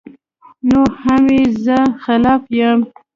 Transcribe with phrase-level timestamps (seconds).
[0.69, 2.79] نو هم ئې زۀ خلاف يم